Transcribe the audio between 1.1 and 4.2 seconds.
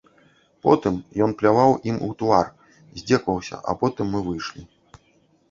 ён пляваў ім у твар, здзекаваўся, а потым